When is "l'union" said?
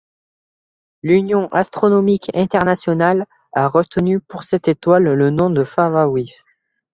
1.03-1.47